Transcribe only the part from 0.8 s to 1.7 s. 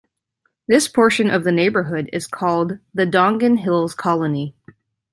portion of the